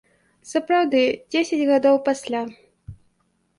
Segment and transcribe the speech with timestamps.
[0.51, 1.01] Сапраўды,
[1.35, 2.43] дзесяць гадоў пасля.